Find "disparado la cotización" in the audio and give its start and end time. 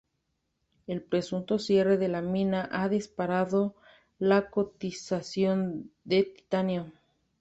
2.89-5.91